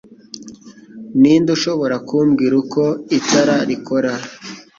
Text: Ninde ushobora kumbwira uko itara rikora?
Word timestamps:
Ninde 1.21 1.49
ushobora 1.57 1.95
kumbwira 2.07 2.53
uko 2.63 2.83
itara 3.17 3.55
rikora? 3.69 4.11